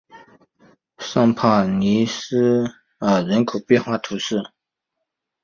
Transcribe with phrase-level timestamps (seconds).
[0.97, 2.67] 尚帕涅圣伊
[3.01, 4.41] 莱尔人口变化图示